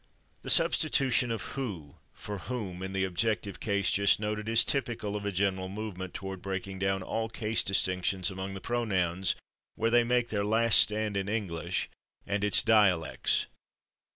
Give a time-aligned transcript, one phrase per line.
[0.37, 5.15] [Pg219] The substitution of /who/ for /whom/ in the objective case, just noticed, is typical
[5.15, 9.35] of a general movement toward breaking down all case distinctions among the pronouns,
[9.75, 11.87] where they make their last stand in English
[12.25, 13.45] and its dialects.